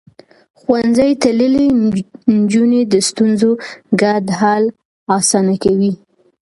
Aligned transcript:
ښوونځی 0.59 1.11
تللې 1.21 1.67
نجونې 2.35 2.81
د 2.93 2.95
ستونزو 3.07 3.51
ګډ 4.01 4.25
حل 4.39 4.63
اسانه 5.17 5.55
کوي. 5.63 5.93